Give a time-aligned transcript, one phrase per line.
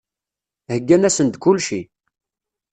[0.71, 1.81] Heyyan-asen-d kulci.